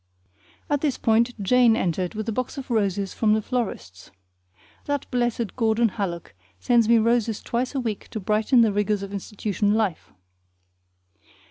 At 0.67 0.81
this 0.81 0.97
point 0.97 1.39
Jane 1.39 1.75
entered 1.75 2.15
with 2.15 2.27
a 2.27 2.31
box 2.31 2.57
of 2.57 2.71
roses 2.71 3.13
from 3.13 3.35
the 3.35 3.41
florist's. 3.43 4.09
That 4.85 5.05
blessed 5.11 5.55
Gordon 5.55 5.89
Hallock 5.89 6.33
sends 6.59 6.89
me 6.89 6.97
roses 6.97 7.39
twice 7.43 7.75
a 7.75 7.79
week 7.79 8.07
to 8.07 8.19
brighten 8.19 8.61
the 8.61 8.73
rigors 8.73 9.03
of 9.03 9.13
institution 9.13 9.75
life. 9.75 10.11